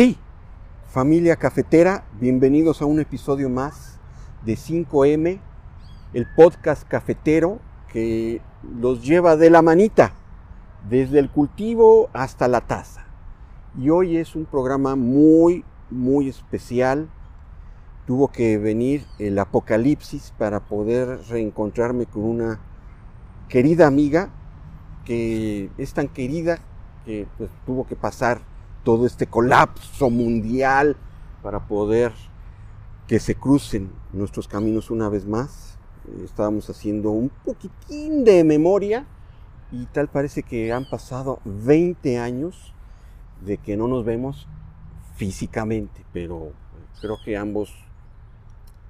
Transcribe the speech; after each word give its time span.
Sí, 0.00 0.16
familia 0.88 1.36
cafetera, 1.36 2.06
bienvenidos 2.18 2.80
a 2.80 2.86
un 2.86 3.00
episodio 3.00 3.50
más 3.50 3.98
de 4.46 4.54
5M, 4.54 5.38
el 6.14 6.26
podcast 6.34 6.88
cafetero 6.88 7.58
que 7.92 8.40
los 8.80 9.04
lleva 9.04 9.36
de 9.36 9.50
la 9.50 9.60
manita, 9.60 10.14
desde 10.88 11.18
el 11.18 11.28
cultivo 11.28 12.08
hasta 12.14 12.48
la 12.48 12.62
taza. 12.62 13.04
Y 13.78 13.90
hoy 13.90 14.16
es 14.16 14.34
un 14.36 14.46
programa 14.46 14.96
muy, 14.96 15.66
muy 15.90 16.30
especial. 16.30 17.10
Tuvo 18.06 18.28
que 18.28 18.56
venir 18.56 19.04
el 19.18 19.38
apocalipsis 19.38 20.32
para 20.38 20.60
poder 20.60 21.20
reencontrarme 21.28 22.06
con 22.06 22.22
una 22.22 22.58
querida 23.50 23.86
amiga 23.86 24.30
que 25.04 25.68
es 25.76 25.92
tan 25.92 26.08
querida 26.08 26.58
que 27.04 27.28
pues, 27.36 27.50
tuvo 27.66 27.86
que 27.86 27.96
pasar 27.96 28.48
todo 28.84 29.06
este 29.06 29.26
colapso 29.26 30.10
mundial 30.10 30.96
para 31.42 31.66
poder 31.66 32.12
que 33.06 33.18
se 33.18 33.34
crucen 33.34 33.90
nuestros 34.12 34.46
caminos 34.48 34.90
una 34.90 35.08
vez 35.08 35.26
más. 35.26 35.78
Eh, 36.08 36.22
estábamos 36.24 36.70
haciendo 36.70 37.10
un 37.10 37.30
poquitín 37.44 38.24
de 38.24 38.44
memoria 38.44 39.06
y 39.72 39.86
tal 39.86 40.08
parece 40.08 40.42
que 40.42 40.72
han 40.72 40.88
pasado 40.88 41.40
20 41.44 42.18
años 42.18 42.72
de 43.44 43.58
que 43.58 43.76
no 43.76 43.88
nos 43.88 44.04
vemos 44.04 44.46
físicamente, 45.16 46.04
pero 46.12 46.52
creo 47.00 47.18
que 47.24 47.36
ambos 47.36 47.72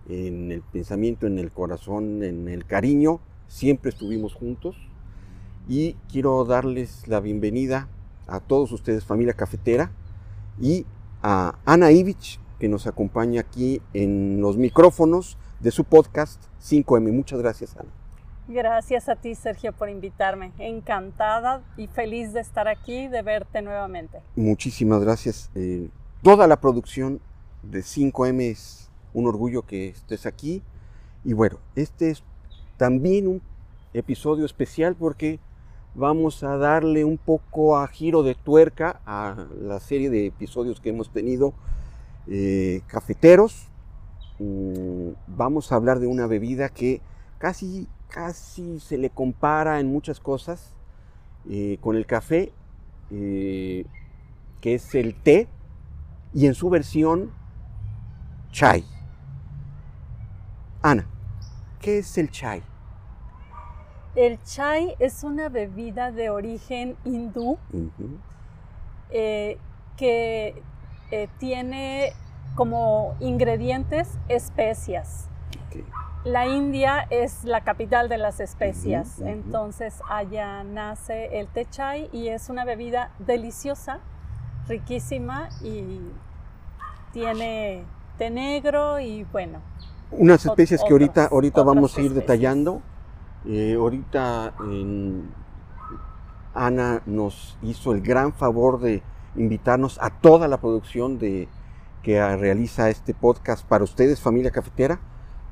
en 0.08 0.52
el 0.52 0.62
pensamiento, 0.62 1.26
en 1.26 1.38
el 1.38 1.50
corazón, 1.50 2.22
en 2.22 2.48
el 2.48 2.64
cariño, 2.64 3.20
siempre 3.46 3.90
estuvimos 3.90 4.34
juntos 4.34 4.76
y 5.68 5.94
quiero 6.10 6.44
darles 6.44 7.06
la 7.06 7.20
bienvenida 7.20 7.88
a 8.30 8.40
todos 8.40 8.72
ustedes, 8.72 9.04
familia 9.04 9.34
cafetera, 9.34 9.90
y 10.60 10.86
a 11.22 11.58
Ana 11.64 11.90
Ivich, 11.90 12.40
que 12.58 12.68
nos 12.68 12.86
acompaña 12.86 13.40
aquí 13.40 13.82
en 13.94 14.40
los 14.40 14.56
micrófonos 14.56 15.36
de 15.60 15.70
su 15.70 15.84
podcast 15.84 16.42
5M. 16.62 17.12
Muchas 17.12 17.40
gracias, 17.40 17.76
Ana. 17.76 17.90
Gracias 18.48 19.08
a 19.08 19.16
ti, 19.16 19.34
Sergio, 19.34 19.72
por 19.72 19.88
invitarme. 19.88 20.52
Encantada 20.58 21.62
y 21.76 21.86
feliz 21.86 22.32
de 22.32 22.40
estar 22.40 22.66
aquí, 22.68 23.06
de 23.06 23.22
verte 23.22 23.62
nuevamente. 23.62 24.20
Muchísimas 24.34 25.00
gracias. 25.02 25.50
Eh, 25.54 25.88
toda 26.22 26.46
la 26.46 26.60
producción 26.60 27.20
de 27.62 27.80
5M 27.80 28.40
es 28.50 28.90
un 29.14 29.26
orgullo 29.26 29.62
que 29.62 29.88
estés 29.88 30.26
aquí. 30.26 30.62
Y 31.24 31.32
bueno, 31.32 31.58
este 31.76 32.10
es 32.10 32.24
también 32.76 33.28
un 33.28 33.42
episodio 33.94 34.44
especial 34.44 34.96
porque 34.96 35.38
vamos 35.94 36.42
a 36.42 36.56
darle 36.56 37.04
un 37.04 37.18
poco 37.18 37.78
a 37.78 37.88
giro 37.88 38.22
de 38.22 38.34
tuerca 38.34 39.00
a 39.06 39.46
la 39.60 39.80
serie 39.80 40.10
de 40.10 40.26
episodios 40.26 40.80
que 40.80 40.90
hemos 40.90 41.10
tenido 41.10 41.52
eh, 42.26 42.82
cafeteros. 42.86 43.68
Mm, 44.38 45.10
vamos 45.26 45.72
a 45.72 45.76
hablar 45.76 45.98
de 45.98 46.06
una 46.06 46.26
bebida 46.26 46.68
que 46.68 47.00
casi, 47.38 47.88
casi 48.08 48.80
se 48.80 48.98
le 48.98 49.10
compara 49.10 49.80
en 49.80 49.88
muchas 49.88 50.20
cosas 50.20 50.76
eh, 51.48 51.78
con 51.80 51.96
el 51.96 52.06
café, 52.06 52.52
eh, 53.10 53.86
que 54.60 54.74
es 54.74 54.94
el 54.94 55.14
té, 55.14 55.48
y 56.32 56.46
en 56.46 56.54
su 56.54 56.70
versión 56.70 57.32
chai. 58.52 58.84
Ana, 60.82 61.06
¿qué 61.80 61.98
es 61.98 62.16
el 62.18 62.30
chai? 62.30 62.62
El 64.14 64.42
chai 64.42 64.96
es 64.98 65.22
una 65.22 65.48
bebida 65.48 66.10
de 66.10 66.30
origen 66.30 66.96
hindú 67.04 67.58
eh, 69.10 69.56
que 69.96 70.62
eh, 71.12 71.28
tiene 71.38 72.12
como 72.56 73.14
ingredientes 73.20 74.08
especias. 74.28 75.28
La 76.24 76.46
India 76.46 77.06
es 77.08 77.44
la 77.44 77.62
capital 77.62 78.08
de 78.08 78.18
las 78.18 78.40
especias, 78.40 79.20
entonces 79.20 80.02
allá 80.08 80.64
nace 80.64 81.38
el 81.38 81.46
té 81.46 81.66
chai 81.70 82.10
y 82.12 82.28
es 82.28 82.50
una 82.50 82.64
bebida 82.64 83.10
deliciosa, 83.20 84.00
riquísima 84.68 85.48
y 85.62 86.00
tiene 87.12 87.84
té 88.18 88.28
negro 88.28 89.00
y 89.00 89.24
bueno. 89.24 89.60
Unas 90.10 90.44
especies 90.44 90.82
que 90.82 90.92
ahorita, 90.92 91.26
ahorita 91.26 91.62
vamos 91.62 91.96
a 91.96 92.02
ir 92.02 92.12
detallando. 92.12 92.82
Eh, 93.46 93.74
ahorita 93.78 94.54
Ana 96.54 97.02
nos 97.06 97.56
hizo 97.62 97.92
el 97.92 98.02
gran 98.02 98.32
favor 98.32 98.80
de 98.80 99.02
invitarnos 99.36 99.98
a 100.00 100.10
toda 100.10 100.48
la 100.48 100.60
producción 100.60 101.18
de, 101.18 101.48
que 102.02 102.36
realiza 102.36 102.90
este 102.90 103.14
podcast 103.14 103.66
para 103.66 103.84
ustedes, 103.84 104.20
familia 104.20 104.50
cafetera, 104.50 105.00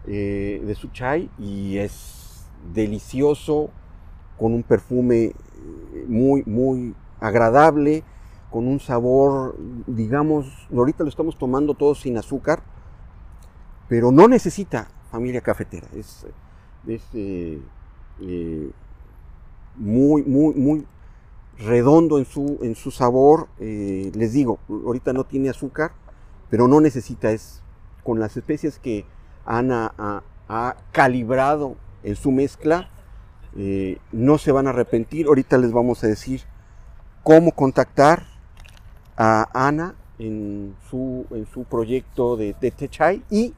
eh, 0.06 0.62
de 0.65 0.75
su 0.75 0.88
chai, 0.88 1.31
y 1.38 1.78
es 1.78 2.47
delicioso, 2.72 3.71
con 4.38 4.55
un 4.55 4.62
perfume 4.62 5.25
eh, 5.25 5.34
muy, 6.09 6.43
muy 6.47 6.94
agradable, 7.20 8.05
con 8.50 8.66
un 8.66 8.81
sabor, 8.81 9.56
digamos, 9.87 10.69
ahorita 10.75 11.05
lo 11.05 11.10
estamos 11.10 11.37
tomando 11.37 11.75
todo 11.75 11.94
sin 11.94 12.16
azúcar, 12.16 12.62
pero 13.88 14.10
no 14.10 14.26
necesita 14.28 14.88
familia 15.10 15.41
cafetera, 15.41 15.87
es, 15.94 16.26
es 16.87 17.03
eh, 17.12 17.60
muy, 18.21 20.23
muy, 20.23 20.55
muy 20.55 20.87
redondo 21.59 22.19
en 22.19 22.25
su, 22.25 22.59
en 22.62 22.75
su 22.75 22.91
sabor. 22.91 23.49
Eh, 23.59 24.11
les 24.15 24.33
digo, 24.33 24.59
ahorita 24.69 25.12
no 25.12 25.25
tiene 25.25 25.51
azúcar, 25.51 25.93
pero 26.51 26.69
no 26.69 26.81
necesita, 26.81 27.31
es 27.31 27.62
con 28.03 28.21
las 28.21 28.37
especies 28.37 28.79
que 28.79 29.05
Ana 29.45 29.93
ha, 29.99 30.23
calibrado 30.93 31.77
en 32.03 32.17
su 32.17 32.31
mezcla, 32.31 32.89
eh, 33.56 33.99
no 34.12 34.39
se 34.39 34.53
van 34.53 34.67
a 34.67 34.71
arrepentir. 34.71 35.27
Ahorita 35.27 35.59
les 35.59 35.73
vamos 35.73 36.03
a 36.05 36.06
decir 36.06 36.43
cómo 37.23 37.53
contactar 37.53 38.25
a 39.17 39.49
Ana 39.53 39.95
en 40.19 40.75
su, 40.91 41.27
en 41.31 41.47
su 41.47 41.65
proyecto 41.65 42.37
de, 42.37 42.55
de 42.61 42.71
Techai 42.71 43.23
y 43.31 43.55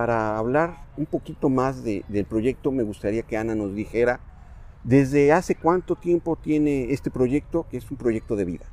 para 0.00 0.38
hablar 0.38 0.78
un 0.96 1.04
poquito 1.04 1.50
más 1.50 1.84
del 1.84 2.24
proyecto, 2.26 2.72
me 2.72 2.82
gustaría 2.82 3.20
que 3.20 3.36
Ana 3.36 3.54
nos 3.54 3.74
dijera 3.74 4.18
desde 4.82 5.30
hace 5.30 5.54
cuánto 5.54 5.94
tiempo 5.94 6.36
tiene 6.36 6.90
este 6.90 7.10
proyecto, 7.10 7.66
que 7.70 7.76
es 7.76 7.90
un 7.90 7.98
proyecto 7.98 8.34
de 8.34 8.46
vida. 8.46 8.64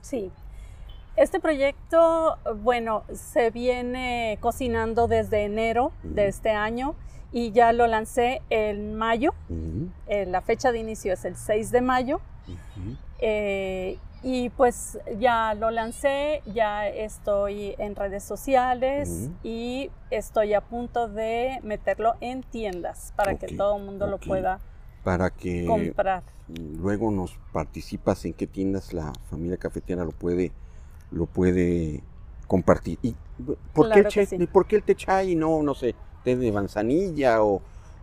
Sí, 0.00 0.32
este 1.14 1.38
proyecto, 1.38 2.36
bueno, 2.64 3.04
se 3.14 3.52
viene 3.52 4.38
cocinando 4.40 5.06
desde 5.06 5.44
enero 5.44 5.92
de 6.02 6.26
este 6.26 6.50
año 6.50 6.96
y 7.30 7.52
ya 7.52 7.72
lo 7.72 7.86
lancé 7.86 8.42
en 8.50 8.96
mayo. 8.96 9.34
Eh, 10.08 10.26
la 10.26 10.40
fecha 10.40 10.72
de 10.72 10.80
inicio 10.80 11.12
es 11.12 11.24
el 11.24 11.36
6 11.36 11.70
de 11.70 11.80
mayo. 11.80 12.20
Y 14.24 14.50
pues 14.50 14.98
ya 15.18 15.54
lo 15.54 15.72
lancé, 15.72 16.42
ya 16.46 16.86
estoy 16.86 17.74
en 17.78 17.96
redes 17.96 18.22
sociales 18.22 19.30
y 19.42 19.90
estoy 20.10 20.54
a 20.54 20.60
punto 20.60 21.08
de 21.08 21.58
meterlo 21.64 22.14
en 22.20 22.44
tiendas 22.44 23.12
para 23.16 23.36
que 23.36 23.56
todo 23.56 23.78
el 23.78 23.84
mundo 23.84 24.06
lo 24.06 24.18
pueda 24.18 24.60
para 25.02 25.30
que 25.30 25.66
comprar. 25.66 26.22
Luego 26.78 27.10
nos 27.10 27.36
participas 27.52 28.24
en 28.24 28.34
qué 28.34 28.46
tiendas 28.46 28.92
la 28.92 29.12
familia 29.28 29.56
cafetera 29.56 30.04
lo 30.04 30.12
puede 30.12 30.52
lo 31.10 31.26
puede 31.26 32.02
compartir. 32.46 32.98
¿Y 33.02 33.14
por, 33.74 33.90
qué, 33.90 34.28
el 34.30 34.48
¿por 34.48 34.66
qué 34.66 34.76
el 34.76 34.82
té 34.82 34.94
chai 34.94 35.32
y 35.32 35.34
no, 35.34 35.62
no 35.62 35.74
sé, 35.74 35.94
té 36.22 36.36
de 36.36 36.52
manzanilla 36.52 37.42
o, 37.42 37.60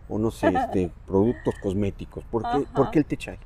o 0.08 0.18
no 0.18 0.30
sé, 0.30 0.48
este, 0.54 0.90
productos 1.06 1.54
cosméticos? 1.62 2.24
¿Por 2.24 2.42
qué, 2.42 2.66
¿Por 2.74 2.90
qué 2.90 2.98
el 3.00 3.04
té 3.04 3.16
chai? 3.16 3.38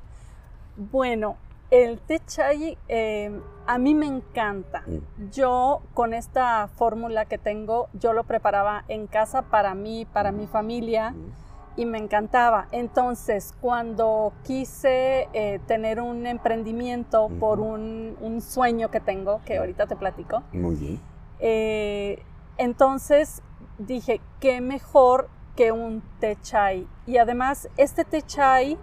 Bueno, 0.75 1.37
el 1.71 1.99
té 1.99 2.19
chai 2.27 2.77
em, 2.87 3.41
a 3.67 3.77
mí 3.77 3.95
me 3.95 4.05
encanta. 4.05 4.83
Mm. 4.85 5.29
Yo 5.31 5.81
con 5.93 6.13
esta 6.13 6.67
fórmula 6.67 7.25
que 7.25 7.37
tengo, 7.37 7.89
yo 7.93 8.13
lo 8.13 8.23
preparaba 8.23 8.85
en 8.87 9.07
casa 9.07 9.43
para 9.43 9.73
mí, 9.75 10.05
para 10.05 10.31
mi 10.31 10.47
familia 10.47 11.11
mm. 11.11 11.79
y 11.81 11.85
me 11.85 11.97
encantaba. 11.97 12.67
Entonces, 12.71 13.53
cuando 13.61 14.33
quise 14.43 15.27
eh, 15.33 15.59
tener 15.67 15.99
un 15.99 16.27
emprendimiento 16.27 17.29
por 17.39 17.59
un, 17.59 18.41
sueño 18.41 18.91
que 18.91 18.99
tengo, 18.99 19.41
que 19.45 19.57
ahorita 19.57 19.87
te 19.87 19.95
platico. 19.95 20.43
Muy 20.51 20.75
bien. 20.75 20.99
Eh, 21.39 22.23
entonces 22.57 23.41
dije, 23.77 24.21
qué 24.39 24.61
mejor 24.61 25.29
que 25.55 25.71
un 25.71 26.01
té 26.19 26.37
chai. 26.41 26.87
Y 27.05 27.17
además, 27.17 27.69
este 27.77 28.03
té 28.03 28.21
chai 28.21 28.77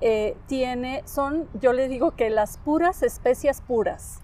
eh, 0.00 0.36
tiene, 0.46 1.02
son, 1.06 1.48
yo 1.60 1.72
le 1.72 1.88
digo 1.88 2.12
que 2.12 2.30
las 2.30 2.58
puras 2.58 3.02
especias 3.02 3.60
puras, 3.60 4.20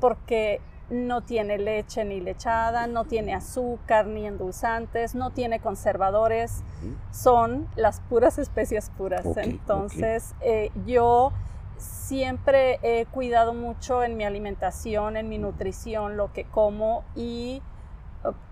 porque 0.00 0.60
no 0.88 1.22
tiene 1.22 1.58
leche 1.58 2.04
ni 2.04 2.20
lechada, 2.20 2.86
no 2.86 3.04
tiene 3.04 3.34
azúcar 3.34 4.06
ni 4.06 4.26
endulzantes, 4.26 5.14
no 5.14 5.30
tiene 5.30 5.58
conservadores, 5.58 6.62
son 7.10 7.68
las 7.74 8.00
puras 8.00 8.38
especias 8.38 8.90
puras. 8.96 9.26
Entonces, 9.36 10.34
eh, 10.40 10.70
yo 10.86 11.32
siempre 11.76 12.78
he 12.82 13.06
cuidado 13.06 13.52
mucho 13.52 14.04
en 14.04 14.16
mi 14.16 14.24
alimentación, 14.24 15.16
en 15.16 15.28
mi 15.28 15.38
nutrición, 15.38 16.16
lo 16.16 16.32
que 16.32 16.44
como 16.44 17.04
y 17.14 17.62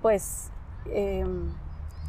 pues 0.03 0.50
em, 0.87 1.53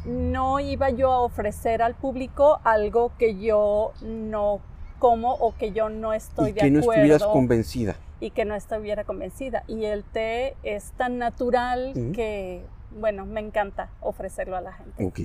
no 0.06 0.60
iba 0.60 0.90
yo 0.90 1.10
a 1.12 1.20
ofrecer 1.20 1.82
al 1.82 1.94
público 1.94 2.60
algo 2.64 3.12
que 3.18 3.38
yo 3.38 3.92
no 4.02 4.60
como 4.98 5.34
o 5.34 5.54
que 5.54 5.72
yo 5.72 5.88
no 5.88 6.12
estoy 6.12 6.50
y 6.50 6.52
de 6.52 6.60
que 6.60 6.70
no 6.70 6.80
acuerdo. 6.80 7.02
estuvieras 7.02 7.28
convencida. 7.32 7.96
Y 8.20 8.30
que 8.30 8.44
no 8.44 8.54
estuviera 8.54 9.04
convencida. 9.04 9.64
Y 9.66 9.84
el 9.84 10.04
té 10.04 10.56
es 10.62 10.92
tan 10.92 11.18
natural 11.18 11.92
que, 12.14 12.62
bueno, 12.98 13.26
me 13.26 13.40
encanta 13.40 13.90
ofrecerlo 14.00 14.56
a 14.56 14.62
la 14.62 14.72
gente. 14.72 15.04
Ok. 15.04 15.20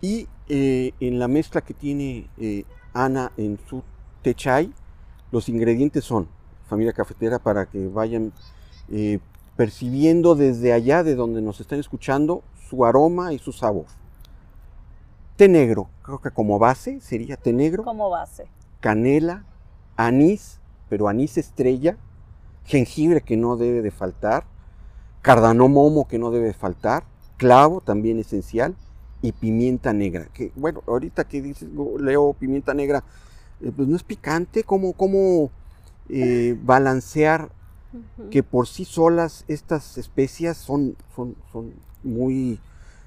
Y 0.00 0.26
eh, 0.48 0.92
en 1.00 1.18
la 1.18 1.28
mezcla 1.28 1.60
que 1.60 1.74
tiene 1.74 2.28
eh, 2.38 2.64
Ana 2.94 3.32
en 3.36 3.58
su 3.68 3.82
té 4.22 4.34
chai, 4.34 4.72
los 5.32 5.48
ingredientes 5.48 6.04
son, 6.04 6.28
familia 6.66 6.94
cafetera, 6.94 7.38
para 7.38 7.66
que 7.66 7.88
vayan 7.88 8.32
eh, 8.90 9.18
percibiendo 9.56 10.34
desde 10.34 10.72
allá, 10.72 11.02
de 11.02 11.14
donde 11.14 11.42
nos 11.42 11.60
están 11.60 11.78
escuchando, 11.78 12.42
su 12.70 12.86
aroma 12.86 13.34
y 13.34 13.38
su 13.38 13.52
sabor. 13.52 13.86
Té 15.36 15.48
negro, 15.48 15.88
creo 16.02 16.20
que 16.20 16.30
como 16.30 16.58
base 16.60 17.00
sería 17.00 17.36
té 17.36 17.52
negro, 17.52 17.82
Como 17.82 18.08
base. 18.08 18.46
canela, 18.80 19.44
anís, 19.96 20.60
pero 20.88 21.08
anís 21.08 21.36
estrella, 21.38 21.96
jengibre 22.64 23.20
que 23.20 23.36
no 23.36 23.56
debe 23.56 23.82
de 23.82 23.90
faltar, 23.90 24.44
cardamomo 25.22 26.06
que 26.06 26.18
no 26.18 26.30
debe 26.30 26.46
de 26.48 26.54
faltar, 26.54 27.02
clavo 27.36 27.80
también 27.80 28.18
esencial 28.20 28.76
y 29.22 29.32
pimienta 29.32 29.92
negra. 29.92 30.28
Que 30.32 30.52
bueno, 30.54 30.82
ahorita 30.86 31.24
que 31.24 31.42
dices, 31.42 31.68
leo 31.98 32.32
pimienta 32.34 32.72
negra, 32.72 33.02
eh, 33.60 33.72
pues 33.74 33.88
no 33.88 33.96
es 33.96 34.04
picante, 34.04 34.62
¿cómo, 34.62 34.92
cómo 34.92 35.50
eh, 36.10 36.56
balancear 36.62 37.50
que 38.30 38.42
por 38.42 38.68
sí 38.68 38.84
solas 38.84 39.44
estas 39.48 39.98
especias 39.98 40.56
son, 40.56 40.96
son, 41.14 41.36
son 41.52 41.72
muy 42.02 42.60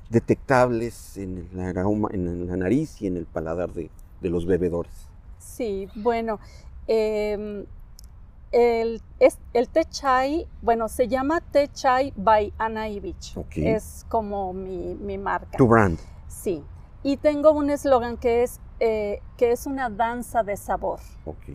detectables 0.10 1.18
en 1.18 1.50
el 1.54 1.78
aroma, 1.78 2.10
en 2.12 2.48
la 2.48 2.58
nariz 2.58 3.02
y 3.02 3.08
en 3.08 3.18
el 3.18 3.26
paladar 3.26 3.72
de, 3.74 3.90
de 4.22 4.30
los 4.30 4.46
bebedores? 4.46 4.94
Sí, 5.40 5.90
bueno, 5.96 6.40
em, 6.88 7.66
el, 8.52 9.02
es- 9.20 9.40
el 9.54 9.68
té 9.70 9.86
chai, 9.86 10.48
bueno, 10.62 10.88
se 10.88 11.08
llama 11.08 11.42
té 11.42 11.68
chai 11.74 12.14
by 12.16 12.54
Ana 12.58 12.88
Ivich. 12.90 13.36
Ok. 13.38 13.58
Es 13.58 14.06
como 14.10 14.54
mi, 14.54 14.96
mi 14.96 15.18
marca. 15.18 15.58
Tu 15.58 15.68
brand. 15.68 16.00
Sí. 16.28 16.64
Y 17.04 17.18
tengo 17.18 17.52
un 17.52 17.70
eslogan 17.70 18.18
que 18.18 18.44
es 18.44 18.60
eh, 18.80 19.22
que 19.38 19.52
es 19.52 19.66
una 19.66 19.90
danza 19.90 20.44
de 20.44 20.56
sabor. 20.56 21.00
Ok. 21.26 21.50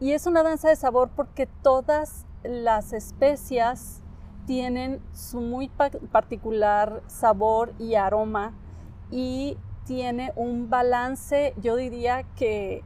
Y 0.00 0.12
es 0.12 0.26
una 0.26 0.42
danza 0.42 0.68
de 0.68 0.76
sabor 0.76 1.10
porque 1.14 1.46
todas 1.62 2.24
las 2.42 2.92
especias 2.92 4.00
tienen 4.46 5.00
su 5.12 5.40
muy 5.40 5.68
pa- 5.68 5.90
particular 6.12 7.02
sabor 7.06 7.72
y 7.78 7.94
aroma 7.94 8.52
y 9.10 9.56
tiene 9.86 10.32
un 10.36 10.70
balance, 10.70 11.54
yo 11.62 11.76
diría 11.76 12.24
que 12.36 12.82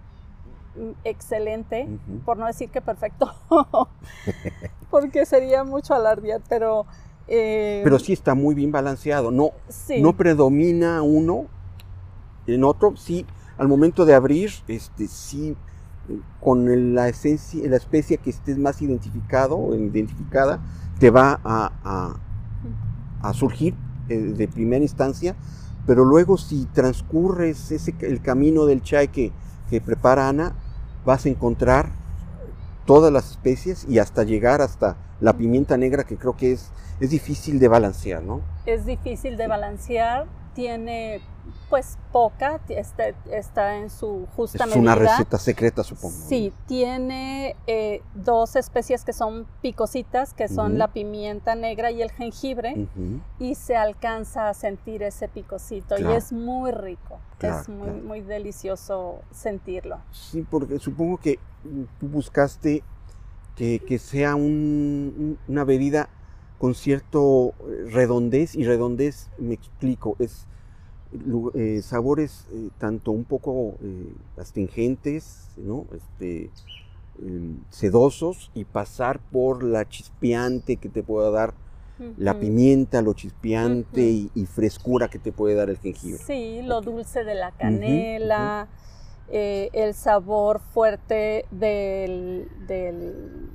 mm, 0.77 0.91
excelente, 1.05 1.89
por 2.25 2.37
no 2.39 2.47
decir 2.47 2.71
que 2.71 2.81
perfecto, 2.81 3.33
porque 4.91 5.27
sería 5.27 5.65
mucho 5.65 5.95
alardear, 5.95 6.41
pero... 6.49 6.87
eh, 7.29 7.81
Pero 7.85 7.99
sí 7.99 8.13
está 8.13 8.35
muy 8.35 8.55
bien 8.55 8.73
balanceado. 8.73 9.31
No, 9.31 9.51
sí, 9.69 10.01
no 10.01 10.17
predomina 10.17 11.03
uno 11.03 11.47
en 12.47 12.65
otro. 12.65 12.97
Sí, 12.97 13.27
al 13.59 13.69
momento 13.69 14.05
de 14.05 14.15
abrir, 14.15 14.51
este, 14.67 15.07
sí, 15.09 15.57
eh, 16.09 16.19
con 16.41 16.95
la 16.95 17.09
esencia, 17.09 17.69
la 17.69 17.77
especie 17.77 18.17
que 18.19 18.31
estés 18.31 18.57
más 18.59 18.81
identificado 18.83 19.59
o 19.59 19.75
identificada, 19.75 20.61
te 20.99 21.11
va 21.11 21.41
a, 21.45 21.73
a- 21.85 22.17
a 23.23 23.33
surgir 23.35 23.75
eh, 24.09 24.17
de 24.17 24.49
primera 24.49 24.83
instancia. 24.83 25.35
Pero 25.87 26.05
luego, 26.05 26.37
si 26.37 26.67
transcurres 26.67 27.71
ese, 27.71 27.95
el 28.01 28.21
camino 28.21 28.67
del 28.67 28.83
chai 28.83 29.09
que, 29.09 29.33
que 29.71 29.81
prepara 29.81 30.29
Ana, 30.29 30.53
vas 31.05 31.25
a 31.25 31.29
encontrar 31.31 31.91
todas 32.85 33.13
las 33.13 33.31
especies 33.31 33.87
y 33.89 33.99
hasta 33.99 34.23
llegar 34.25 34.61
hasta 34.61 34.97
la 35.21 35.33
pimienta 35.35 35.77
negra, 35.77 36.05
que 36.05 36.17
creo 36.17 36.37
que 36.37 36.53
es, 36.53 36.71
es 37.01 37.11
difícil 37.11 37.59
de 37.59 37.69
balancear, 37.69 38.23
¿no? 38.23 38.41
es 38.67 38.85
difícil 38.85 39.37
de 39.39 39.47
balancear, 39.47 40.27
tiene 40.63 41.21
pues 41.71 41.97
poca, 42.13 42.61
está, 42.69 43.05
está 43.31 43.77
en 43.77 43.91
su 43.91 44.27
justa 44.35 44.65
Es 44.65 44.71
medida. 44.71 44.81
una 44.81 44.95
receta 44.97 45.39
secreta, 45.39 45.85
supongo. 45.85 46.13
Sí, 46.29 46.53
tiene 46.67 47.55
eh, 47.69 48.03
dos 48.17 48.57
especies 48.57 49.05
que 49.05 49.13
son 49.13 49.47
picositas, 49.63 50.35
que 50.35 50.49
son 50.49 50.79
la 50.79 50.89
pimienta 50.89 51.55
negra 51.55 51.93
y 51.93 52.03
el 52.03 52.11
jengibre, 52.11 52.89
y 53.39 53.55
se 53.55 53.77
alcanza 53.77 54.49
a 54.49 54.55
sentir 54.55 55.05
ese 55.05 55.29
picosito 55.29 55.95
Claro. 55.95 56.13
y 56.13 56.17
es 56.17 56.33
muy 56.33 56.73
rico, 56.73 57.21
Claro, 57.39 57.61
es 57.61 57.69
muy, 57.69 57.87
claro. 57.89 58.03
muy 58.03 58.21
delicioso 58.23 59.21
sentirlo. 59.31 59.99
Sí, 60.11 60.45
porque 60.51 60.81
supongo 60.81 61.19
que 61.19 61.39
tú 62.01 62.09
buscaste 62.09 62.83
que, 63.55 63.79
que 63.79 63.99
sea 64.01 64.35
un- 64.35 65.39
una 65.47 65.63
bebida 65.65 66.09
con 66.59 66.75
cierto 66.75 67.55
eh, 67.61 67.89
redondez, 67.91 68.55
y 68.55 68.65
redondez, 68.65 69.29
me 69.39 69.55
explico, 69.55 70.17
es 70.19 70.47
eh, 71.55 71.81
sabores 71.83 72.47
eh, 72.53 72.69
tanto 72.79 73.13
un 73.13 73.25
poco 73.25 73.75
eh, 73.83 74.13
astringentes, 74.37 75.49
¿no? 75.57 75.87
Este, 75.95 76.51
eh, 77.23 77.55
sedosos, 77.71 78.51
y 78.55 78.65
pasar 78.65 79.19
por 79.19 79.63
la 79.63 79.89
chispeante 79.89 80.77
que 80.77 80.89
te 80.89 81.03
pueda 81.03 81.31
dar 81.31 81.55
la 82.17 82.39
pimienta, 82.39 83.03
lo 83.03 83.13
chispeante 83.13 84.03
y, 84.03 84.31
y 84.37 84.47
frescura 84.47 85.09
que 85.09 85.19
te 85.19 85.33
puede 85.33 85.57
dar 85.57 85.69
el 85.69 85.79
jengibre. 85.79 86.23
Sí, 86.23 86.63
lo 86.63 86.81
dulce 86.81 87.25
de 87.25 87.35
la 87.35 87.51
canela, 87.51 88.69
el 89.29 89.95
sabor 89.95 90.61
fuerte 90.61 91.45
del, 91.51 92.49
del, 92.69 93.51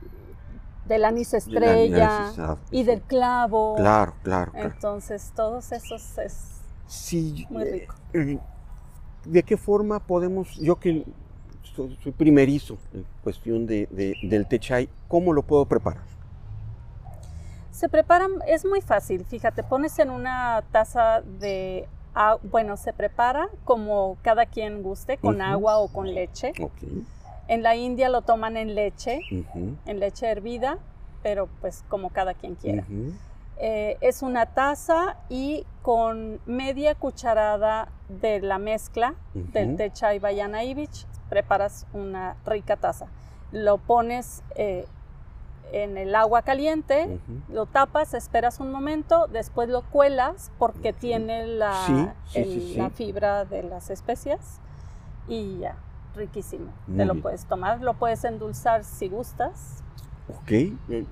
del 0.86 1.06
anís 1.06 1.34
estrella 1.34 2.10
necesidad, 2.10 2.58
y 2.72 2.80
sí. 2.80 2.84
del 2.84 3.02
clavo. 3.02 3.76
Claro, 3.76 4.14
claro, 4.24 4.52
claro. 4.52 4.70
Entonces, 4.76 5.32
todos 5.36 5.72
esos 5.72 6.18
es 6.18 6.62
Sí, 6.88 7.48
muy 7.50 7.64
eh, 7.64 7.72
rico. 7.72 7.96
eh, 8.14 8.40
¿De 9.26 9.44
qué 9.44 9.56
forma 9.58 10.00
podemos, 10.00 10.56
yo 10.58 10.78
que 10.80 11.06
soy, 11.76 11.98
soy 12.04 12.12
primerizo 12.12 12.78
en 12.94 13.06
cuestión 13.24 13.66
de, 13.66 13.88
de- 13.90 14.18
del 14.24 14.48
té 14.48 14.60
chai, 14.60 14.90
cómo 15.08 15.32
lo 15.34 15.44
puedo 15.44 15.66
preparar? 15.66 16.04
Se 17.72 17.90
preparan, 17.90 18.32
es 18.48 18.66
muy 18.66 18.82
fácil, 18.82 19.26
fíjate, 19.26 19.64
pones 19.64 19.98
en 20.00 20.10
una 20.12 20.64
taza 20.72 21.22
de 21.22 21.88
agua, 22.14 22.40
bueno, 22.44 22.78
se 22.78 22.94
prepara 22.94 23.50
como 23.64 24.18
cada 24.22 24.46
quien 24.46 24.84
guste, 24.84 25.18
con 25.18 25.42
agua 25.42 25.80
o 25.80 25.88
con 25.88 26.14
leche. 26.14 26.54
Ok. 26.62 26.84
En 27.48 27.62
la 27.64 27.76
India 27.76 28.10
lo 28.10 28.22
toman 28.22 28.58
en 28.58 28.74
leche, 28.76 29.20
ujú, 29.32 29.76
en 29.86 30.00
leche 30.00 30.28
hervida, 30.28 30.78
pero 31.22 31.48
pues 31.62 31.84
como 31.90 32.10
cada 32.10 32.34
quien 32.34 32.56
quiera. 32.56 32.84
ujú, 32.84 33.14
Eh, 33.58 33.98
es 34.02 34.24
una 34.24 34.48
taza 34.48 35.18
y 35.30 35.66
con 35.84 36.40
media 36.46 36.96
cucharada 36.96 37.88
de 38.10 38.40
la 38.42 38.58
mezcla 38.58 39.14
del 39.34 39.70
ujú. 39.70 39.78
té 39.78 39.92
chai 39.92 40.20
Ivich 40.66 41.06
preparas 41.30 41.86
una 41.94 42.36
rica 42.46 42.76
taza. 42.78 43.08
Lo 43.52 43.78
pones 43.78 44.42
eh, 44.56 44.88
en 45.72 45.98
el 45.98 46.14
agua 46.16 46.42
caliente, 46.44 47.20
lo 47.50 47.66
tapas, 47.66 48.14
esperas 48.14 48.60
un 48.60 48.72
momento, 48.72 49.28
después 49.28 49.70
lo 49.70 49.82
cuelas 49.84 50.52
porque 50.60 50.94
tiene 50.94 51.46
la, 51.48 51.74
Sí, 51.86 52.08
sí, 52.28 52.40
el- 52.40 52.52
sí, 52.52 52.60
sí. 52.74 52.78
la 52.78 52.90
fibra 52.90 53.46
de 53.46 53.64
las 53.64 53.90
especias 53.90 54.60
y 55.28 55.60
ya, 55.60 55.76
riquísimo. 56.16 56.72
Muy 56.88 56.98
Te 56.98 57.06
lo 57.06 57.14
bien. 57.14 57.24
puedes 57.24 57.46
tomar, 57.46 57.82
lo 57.82 57.94
puedes 57.94 58.24
endulzar 58.24 58.84
si 58.84 59.10
gustas. 59.10 59.84
Ok, 60.30 60.52
eh, 60.52 61.06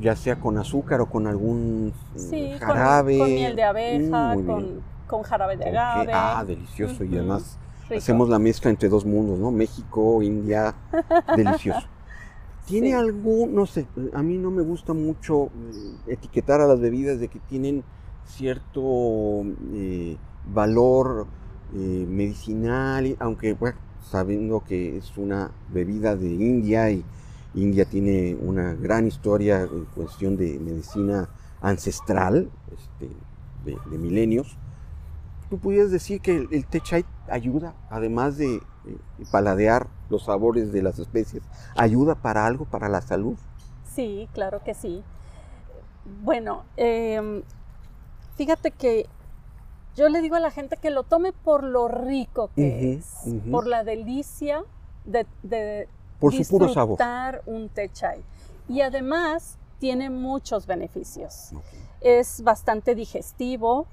ya 0.00 0.16
sea 0.16 0.40
con 0.40 0.58
azúcar 0.58 1.00
o 1.00 1.06
con 1.06 1.26
algún 1.26 1.92
Sí, 2.16 2.52
jarabe. 2.58 3.18
Con, 3.18 3.34
miel 3.34 3.56
de 3.56 3.62
abeja, 3.62 4.36
Mm, 4.36 4.46
con, 4.46 4.82
con 5.06 5.22
jarabe 5.22 5.56
de 5.56 5.66
Ok, 5.66 5.70
agave. 5.78 6.12
Ah, 6.12 6.44
delicioso. 6.46 7.04
Y 7.04 7.14
además 7.16 7.58
rico. 7.88 7.98
hacemos 7.98 8.28
la 8.28 8.38
mezcla 8.38 8.70
entre 8.70 8.88
dos 8.88 9.04
mundos, 9.04 9.38
¿no? 9.38 9.50
México, 9.50 10.22
India, 10.22 10.74
delicioso. 11.36 11.86
¿Tiene 12.66 12.88
Sí. 12.88 12.94
algún, 12.94 13.54
no 13.54 13.66
sé, 13.66 13.86
a 14.14 14.22
mí 14.22 14.38
no 14.38 14.50
me 14.50 14.62
gusta 14.62 14.94
mucho 14.94 15.46
eh, 16.06 16.12
etiquetar 16.12 16.60
a 16.62 16.66
las 16.66 16.80
bebidas 16.80 17.20
de 17.20 17.28
que 17.28 17.38
tienen 17.40 17.84
cierto 18.24 19.42
eh, 19.74 20.16
valor 20.46 21.26
eh, 21.74 22.06
medicinal, 22.08 23.16
aunque 23.20 23.52
bueno, 23.54 23.78
sabiendo 24.10 24.62
que 24.64 24.96
es 24.98 25.16
una 25.16 25.50
bebida 25.72 26.16
de 26.16 26.28
India 26.28 26.90
y 26.90 27.04
India 27.54 27.84
tiene 27.84 28.36
una 28.40 28.74
gran 28.74 29.06
historia 29.06 29.62
en 29.62 29.84
cuestión 29.86 30.36
de 30.36 30.58
medicina 30.58 31.28
ancestral, 31.60 32.50
este, 32.72 33.10
de, 33.64 33.98
milenios, 33.98 34.56
tú 35.48 35.58
pudieras 35.58 35.90
decir 35.90 36.20
que 36.20 36.36
el, 36.36 36.48
el 36.50 36.66
té 36.66 36.80
chai 36.80 37.04
ayuda, 37.28 37.74
además 37.90 38.36
de 38.36 38.60
paladear 39.30 39.86
los 40.10 40.24
sabores 40.24 40.72
de 40.72 40.82
las 40.82 40.98
especies, 40.98 41.42
ayuda 41.76 42.14
para 42.14 42.46
algo, 42.46 42.64
para 42.64 42.88
la 42.88 43.00
salud? 43.00 43.36
Sí, 43.94 44.28
claro 44.32 44.62
que 44.64 44.74
sí. 44.74 45.02
Bueno, 46.22 46.64
em, 46.76 47.42
fíjate 48.36 48.70
que 48.70 49.06
yo 49.96 50.08
le 50.08 50.20
digo 50.20 50.36
a 50.36 50.40
la 50.40 50.50
gente 50.50 50.76
que 50.76 50.90
lo 50.90 51.04
tome 51.04 51.32
por 51.32 51.62
lo 51.64 51.88
rico 51.88 52.50
que 52.54 52.94
es, 52.94 53.06
por 53.50 53.66
la 53.66 53.84
delicia 53.84 54.64
de, 55.04 55.26
de 55.42 55.88
por 56.18 56.32
su 56.32 56.44
puro 56.48 56.68
sabor. 56.68 56.98
un 57.46 57.68
té 57.68 57.90
chai. 57.92 58.22
Y 58.68 58.80
además 58.80 59.58
tiene 59.78 60.08
muchos 60.10 60.66
beneficios. 60.66 61.50
Es 62.00 62.42
bastante 62.42 62.94
digestivo 62.94 63.86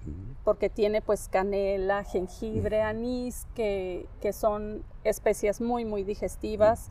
porque 0.43 0.69
tiene 0.69 1.01
pues 1.01 1.27
canela, 1.27 2.03
jengibre, 2.03 2.81
anís, 2.81 3.45
que, 3.55 4.07
son 4.31 4.83
especias 5.03 5.59
muy, 5.59 5.85
muy 5.85 6.03
digestivas. 6.03 6.89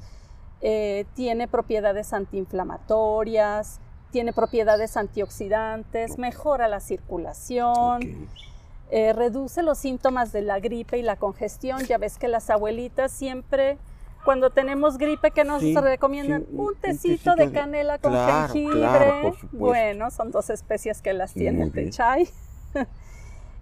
Eh, 0.61 1.07
tiene 1.15 1.49
propiedades 1.49 2.13
antiinflamatorias, 2.13 3.81
tiene 4.11 4.35
propiedades 4.35 4.99
antioxidantes, 4.99 6.19
mejora 6.19 6.69
la 6.69 6.81
circulación. 6.81 8.29
Eh, 8.91 9.13
reduce 9.13 9.63
los 9.63 9.79
síntomas 9.79 10.33
de 10.33 10.43
la 10.43 10.59
gripe 10.59 10.99
y 10.99 11.03
la 11.03 11.17
congestión. 11.17 11.81
Ya 11.87 11.99
ves 11.99 12.19
que 12.19 12.29
las 12.29 12.51
abuelitas 12.51 13.13
siempre 13.13 13.79
cuando 14.25 14.51
tenemos 14.51 14.99
gripe 14.99 15.31
que 15.31 15.45
nos 15.45 15.63
recomiendan 15.63 16.45
un, 16.53 16.75
tecito 16.75 17.37
de 17.37 17.51
canela 17.53 17.99
con 17.99 18.13
jengibre. 18.13 19.33
bueno, 19.53 20.11
son 20.11 20.31
dos 20.31 20.51
especias 20.51 21.01
que 21.01 21.13
las 21.13 21.33
tiene 21.33 21.63
el 21.63 21.73
té 21.73 21.91
chai. 21.91 22.29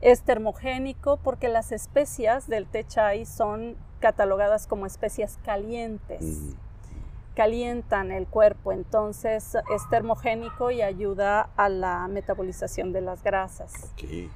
es 0.01 0.23
termogénico 0.23 1.19
porque 1.19 1.49
las 1.49 1.73
especias 1.73 2.49
del 2.49 2.67
té 2.67 2.85
chai 2.85 3.25
son 3.25 3.77
catalogadas 4.01 4.67
como 4.67 4.87
especias 4.87 5.39
calientes. 5.45 6.23
Mm. 6.23 6.68
Calientan 7.39 8.11
el 8.11 8.27
cuerpo, 8.27 8.73
entonces 8.73 9.57
es 9.73 9.89
termogénico 9.91 10.73
y 10.73 10.83
ayuda 10.83 11.51
a 11.57 11.69
la 11.69 12.09
metabolización 12.09 12.93
de 12.93 13.01
las 13.01 13.23
grasas. 13.23 13.95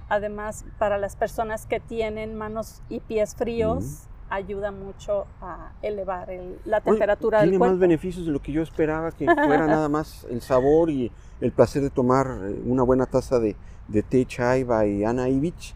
Además, 0.09 0.65
para 0.79 0.99
las 0.99 1.17
personas 1.17 1.67
que 1.67 1.81
tienen 1.81 2.37
manos 2.37 2.81
y 2.89 3.01
pies 3.01 3.35
fríos, 3.35 4.07
ayuda 4.31 4.71
mucho 4.71 5.27
a 5.41 5.73
elevar 5.83 6.29
la 6.65 6.81
temperatura 6.81 7.41
del 7.41 7.49
cuerpo. 7.49 7.65
Tiene 7.65 7.73
más 7.73 7.81
beneficios 7.81 8.25
de 8.25 8.31
lo 8.31 8.41
que 8.41 8.53
yo 8.53 8.63
esperaba, 8.63 9.11
que 9.11 9.25
fuera 9.25 9.67
nada 9.67 9.89
más 9.89 10.25
el 10.31 10.41
sabor 10.41 10.89
y 10.89 11.11
el 11.41 11.51
placer 11.51 11.83
de 11.83 11.91
tomar 11.91 12.29
eh, 12.29 12.63
una 12.65 12.85
buena 12.85 13.07
taza 13.07 13.41
de, 13.41 13.57
de 13.89 14.03
té 14.05 14.25
chai 14.27 14.63
by 14.63 15.05
Ana 15.05 15.29
Ivich. 15.29 15.75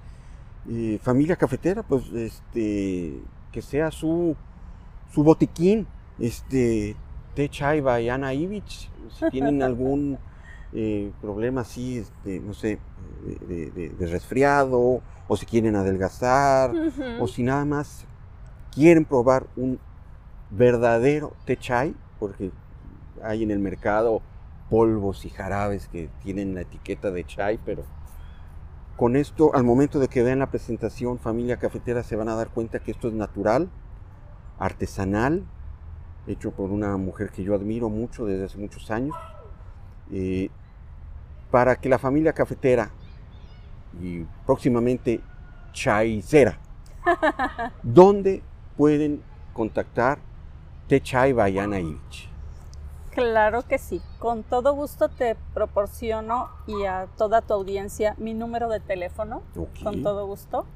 familia 1.02 1.34
cafetera, 1.34 1.82
pues 1.82 2.04
este, 2.12 3.20
que 3.50 3.62
sea 3.62 3.90
su, 3.90 4.36
su 5.10 5.24
botiquín, 5.24 5.88
este, 6.20 6.94
té 7.36 7.48
chai 7.48 7.80
by 7.80 8.08
Ana 8.10 8.32
Ivich. 8.32 8.88
Si 9.10 9.30
tienen 9.30 9.62
algún 9.62 10.18
eh, 10.72 11.12
problema 11.20 11.60
así, 11.60 11.98
este, 11.98 12.40
no 12.40 12.54
sé, 12.54 12.78
de, 13.46 14.08
resfriado, 14.10 15.00
o 15.28 15.36
si 15.36 15.46
quieren 15.46 15.76
adelgazar, 15.76 16.72
o 17.20 17.28
si 17.28 17.42
nada 17.42 17.64
más 17.64 18.04
quieren 18.74 19.04
probar 19.04 19.46
un 19.56 19.78
verdadero 20.50 21.34
té 21.44 21.56
chai, 21.56 21.94
porque 22.18 22.50
hay 23.22 23.42
en 23.42 23.50
el 23.50 23.58
mercado 23.58 24.22
polvos 24.70 25.24
y 25.24 25.30
jarabes 25.30 25.88
que 25.88 26.08
tienen 26.22 26.54
la 26.54 26.62
etiqueta 26.62 27.10
de 27.10 27.24
chai, 27.24 27.58
pero 27.64 27.84
con 28.96 29.14
esto, 29.14 29.54
al 29.54 29.64
momento 29.64 29.98
de 29.98 30.08
que 30.08 30.22
vean 30.22 30.38
la 30.38 30.50
presentación 30.50 31.18
Familia 31.18 31.58
Cafetera, 31.58 32.02
se 32.02 32.16
van 32.16 32.28
a 32.28 32.34
dar 32.34 32.48
cuenta 32.48 32.78
que 32.78 32.90
esto 32.90 33.08
es 33.08 33.14
natural, 33.14 33.68
artesanal, 34.58 35.44
hecho 36.26 36.50
por 36.50 36.70
una 36.70 36.96
mujer 36.96 37.30
que 37.30 37.42
yo 37.42 37.54
admiro 37.54 37.88
mucho 37.88 38.26
desde 38.26 38.44
hace 38.44 38.58
muchos 38.58 38.90
años, 38.90 39.16
eh, 40.12 40.50
para 41.50 41.76
que 41.76 41.88
la 41.88 41.98
familia 41.98 42.32
cafetera 42.32 42.90
y 44.00 44.24
próximamente 44.44 45.20
chaicera, 45.72 46.58
donde 47.82 48.42
pueden 48.76 49.22
contactar 49.52 50.18
Techay 50.88 51.32
Bayana 51.32 51.80
Ivich. 51.80 52.28
Claro 53.10 53.62
que 53.62 53.78
sí, 53.78 54.02
con 54.18 54.42
todo 54.42 54.74
gusto 54.74 55.08
te 55.08 55.36
proporciono 55.54 56.50
y 56.66 56.84
a 56.84 57.08
toda 57.16 57.40
tu 57.40 57.54
audiencia 57.54 58.14
mi 58.18 58.34
número 58.34 58.68
de 58.68 58.80
teléfono, 58.80 59.42
con 59.82 60.02
todo 60.02 60.26
gusto. 60.26 60.66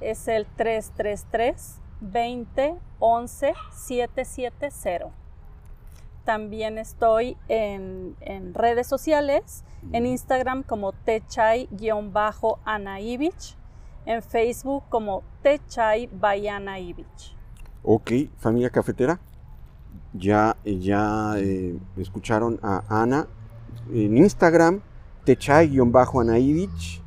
Es 0.00 0.26
el 0.26 0.46
333 0.46 1.82
20 2.02 2.74
11 2.98 3.54
770. 3.70 5.10
También 6.24 6.78
estoy 6.78 7.36
en, 7.48 8.14
redes 8.54 8.86
sociales, 8.86 9.64
en 9.92 10.06
Instagram 10.06 10.62
como 10.62 10.92
techay-anaivich, 10.92 13.56
en 14.06 14.22
Facebook 14.22 14.84
como 14.88 15.24
Techay 15.42 16.08
Bayana 16.12 16.78
Ivich. 16.78 17.34
Ok, 17.82 18.12
familia 18.38 18.70
cafetera, 18.70 19.18
ya, 20.12 20.56
ya 20.64 21.34
eh, 21.38 21.76
escucharon 21.96 22.60
a 22.62 22.84
Ana 22.88 23.26
en 23.92 24.16
Instagram, 24.16 24.80
techay-anaivich, 25.24 27.02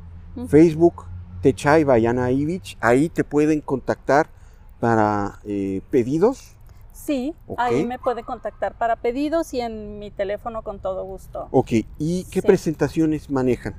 Facebook, 0.48 1.06
techay 1.40 1.86
Ivich, 2.32 2.76
ahí 2.80 3.08
te 3.08 3.24
pueden 3.24 3.62
contactar 3.62 4.35
para 4.80 5.40
eh, 5.44 5.82
pedidos. 5.90 6.52
Sí, 6.92 7.34
ahí 7.58 7.84
me 7.84 7.98
puede 7.98 8.24
contactar 8.24 8.76
para 8.76 8.96
pedidos 8.96 9.52
y 9.54 9.60
en 9.60 9.98
mi 9.98 10.10
teléfono 10.10 10.62
con 10.62 10.80
todo 10.80 11.04
gusto. 11.04 11.48
Ok, 11.50 11.72
¿y 11.98 12.24
qué 12.30 12.42
presentaciones 12.42 13.30
manejan? 13.30 13.74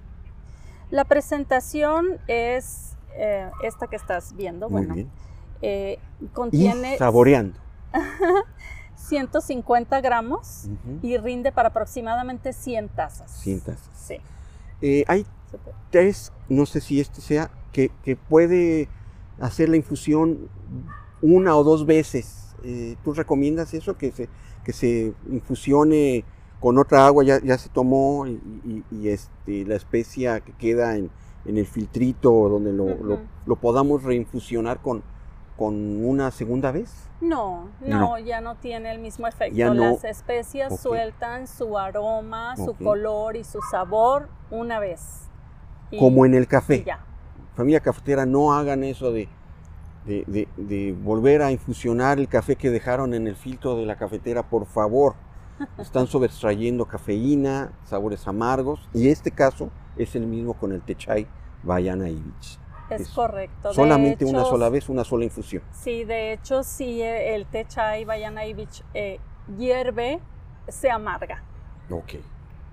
La 0.92 1.04
presentación 1.04 2.20
es 2.28 2.96
eh, 3.16 3.50
esta 3.64 3.88
que 3.88 3.96
estás 3.96 4.36
viendo. 4.36 4.70
Muy 4.70 4.86
bueno, 4.86 4.94
bien 4.94 5.10
eh, 5.62 6.00
contiene... 6.34 6.98
saboreando. 6.98 7.60
150 8.96 10.02
gramos 10.02 10.66
y 11.02 11.18
rinde 11.18 11.52
para 11.52 11.70
aproximadamente 11.70 12.52
100 12.52 12.90
tazas. 12.90 13.32
100 13.40 13.62
tazas. 13.62 13.90
Sí. 13.96 14.18
Eh, 14.82 15.06
hay 15.08 15.26
tres, 15.92 16.34
no 16.50 16.66
sé 16.66 16.82
si 16.82 17.00
este 17.00 17.22
sea, 17.22 17.50
que, 17.72 17.90
puede 18.28 18.90
hacer 19.40 19.70
la 19.70 19.78
infusión 19.78 20.50
una 21.22 21.56
o 21.56 21.64
dos 21.64 21.86
veces. 21.86 22.56
Eh, 22.64 22.96
¿Tú 23.04 23.14
recomiendas 23.14 23.74
eso? 23.74 23.98
Que 23.98 24.12
se, 24.12 24.30
que 24.64 24.74
se 24.74 25.14
infusione 25.30 26.24
con 26.60 26.78
otra 26.78 27.06
agua, 27.06 27.24
ya, 27.24 27.40
ya 27.44 27.58
se 27.58 27.70
tomó 27.70 28.26
y, 28.28 28.84
este, 29.08 29.64
la 29.66 29.76
especia 29.76 30.40
que 30.40 30.54
queda 30.54 30.96
en, 30.96 31.12
el 31.46 31.66
filtrito 31.66 32.50
donde 32.50 32.74
lo, 32.74 33.20
lo 33.46 33.56
podamos 33.56 34.04
reinfusionar 34.04 34.82
con, 34.82 35.02
con 35.58 36.06
una 36.06 36.32
segunda 36.32 36.72
vez? 36.72 37.10
No, 37.20 37.70
no, 37.82 38.20
ya 38.20 38.40
no 38.40 38.56
tiene 38.56 38.92
el 38.92 39.00
mismo 39.00 39.28
efecto. 39.28 39.74
Las 39.74 40.04
especias 40.04 40.80
sueltan 40.80 41.48
su 41.48 41.78
aroma, 41.78 42.56
su 42.56 42.76
color 42.76 43.36
y 43.36 43.44
su 43.44 43.60
sabor 43.72 44.30
una 44.52 44.80
vez. 44.80 45.28
Como 45.98 46.26
en 46.26 46.36
el 46.36 46.48
café. 46.48 46.84
Ya. 46.86 47.04
Familia 47.58 47.80
cafetera, 47.80 48.28
no 48.28 48.54
hagan 48.54 48.84
eso 48.84 49.12
de, 49.12 49.28
de, 50.06 50.96
volver 51.02 51.42
a 51.42 51.52
infusionar 51.52 52.20
el 52.20 52.28
café 52.28 52.56
que 52.56 52.70
dejaron 52.70 53.16
en 53.16 53.26
el 53.26 53.36
filtro 53.36 53.76
de 53.76 53.84
la 53.84 53.96
cafetera, 53.96 54.44
por 54.44 54.68
favor. 54.68 55.16
Están 55.80 56.06
sobreextrayendo 56.06 56.86
cafeína, 56.86 57.72
sabores 57.84 58.28
amargos. 58.28 58.88
Y 58.94 59.10
este 59.10 59.32
caso 59.32 59.72
es 59.98 60.16
el 60.16 60.28
mismo 60.28 60.54
con 60.54 60.72
el 60.72 60.84
Techay 60.84 61.26
Bayana 61.64 62.10
Ibich. 62.10 62.60
Es, 62.92 63.10
correcto. 63.10 63.74
Solamente 63.74 64.24
una 64.24 64.46
sola 64.46 64.70
vez, 64.70 64.88
una 64.88 65.04
sola 65.04 65.24
infusión. 65.26 65.64
Sí, 65.72 66.04
de 66.04 66.34
hecho, 66.34 66.62
si 66.62 67.02
el 67.02 67.48
té 67.48 67.66
chai 67.68 68.06
Bayanaivich 68.06 68.84
eh, 68.94 69.20
hierve, 69.58 70.20
se 70.68 70.92
amarga. 70.92 71.42
Ok. 71.90 72.18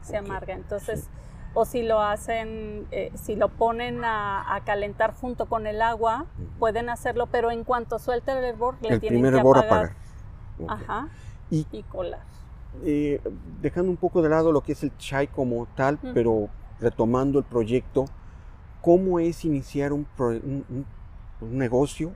Se 0.02 0.18
amarga. 0.18 0.52
Entonces, 0.52 1.08
o 1.54 1.64
si 1.64 1.82
lo 1.82 2.02
hacen, 2.02 2.87
eh, 2.90 3.12
si 3.14 3.37
lo 3.37 3.49
ponen 3.49 4.02
a, 4.04 4.61
calentar 4.64 5.14
junto 5.14 5.46
con 5.46 5.66
el 5.66 5.80
agua, 5.80 6.26
pueden 6.58 6.88
hacerlo, 6.88 7.28
pero 7.30 7.50
en 7.50 7.64
cuanto 7.64 7.99
suelte 7.99 8.32
el 8.32 8.44
hervor, 8.44 8.75
le 8.80 8.99
tienen 8.99 9.20
primer 9.20 9.32
que 9.32 9.38
hervor 9.38 9.58
apagar. 9.58 9.92
Ajá. 10.68 11.08
Y, 11.50 11.64
colar. 11.84 12.23
Eh, 12.82 13.20
dejando 13.61 13.90
un 13.90 13.96
poco 13.96 14.20
de 14.20 14.28
lado 14.28 14.50
lo 14.50 14.62
que 14.62 14.73
es 14.73 14.82
el 14.82 14.96
chai 14.96 15.28
como 15.28 15.66
tal, 15.76 15.99
pero 16.12 16.49
retomando 16.80 17.38
el 17.38 17.44
proyecto, 17.44 18.06
cómo 18.80 19.20
es 19.20 19.44
iniciar 19.44 19.92
un, 19.92 20.06
negocio 21.40 22.12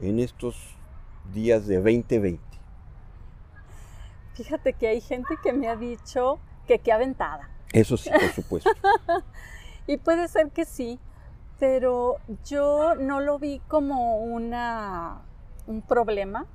en 0.00 0.18
estos 0.18 0.76
días 1.32 1.66
de 1.66 1.76
2020. 1.76 2.42
Fíjate 4.34 4.72
que 4.72 4.88
hay 4.88 5.00
gente 5.00 5.36
que 5.42 5.52
me 5.52 5.68
ha 5.68 5.76
dicho 5.76 6.38
que 6.66 6.80
qué 6.80 6.92
aventada. 6.92 7.53
Eso 7.74 7.96
sí, 7.96 8.08
por 8.08 8.32
supuesto. 8.32 8.70
y 9.86 9.96
puede 9.96 10.28
ser 10.28 10.50
que 10.50 10.64
sí, 10.64 11.00
pero 11.58 12.18
yo 12.44 12.94
no 12.94 13.20
lo 13.20 13.38
vi 13.38 13.60
como 13.66 14.18
una, 14.18 15.22
un 15.66 15.82
problema, 15.82 16.46